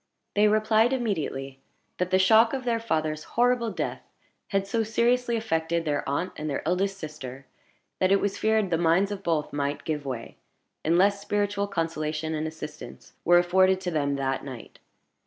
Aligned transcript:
They 0.33 0.47
replied 0.47 0.93
immediately 0.93 1.59
that 1.99 2.09
the 2.09 2.17
shock 2.17 2.53
of 2.53 2.63
their 2.63 2.79
father's 2.79 3.23
horrible 3.37 3.69
death 3.69 4.01
had 4.47 4.65
so 4.65 4.81
seriously 4.81 5.35
affected 5.37 5.85
their 5.85 6.03
aunt 6.09 6.33
and 6.37 6.49
their 6.49 6.67
eldest 6.67 6.97
sister, 6.97 7.45
that 7.99 8.11
it 8.11 8.19
was 8.19 8.35
feared 8.35 8.71
the 8.71 8.79
minds 8.79 9.11
of 9.11 9.21
both 9.21 9.53
might 9.53 9.83
give 9.83 10.03
way, 10.03 10.37
unless 10.83 11.21
spiritual 11.21 11.67
consolation 11.67 12.33
and 12.33 12.47
assistance 12.47 13.13
were 13.23 13.37
afforded 13.37 13.79
to 13.81 13.91
them 13.91 14.15
that 14.15 14.43
night. 14.43 14.79